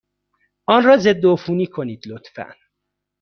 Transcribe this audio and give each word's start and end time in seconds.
آن 0.65 0.83
را 0.83 0.97
ضدعفونی 0.97 1.67
کنید، 1.67 2.07
لطفا. 2.07 2.53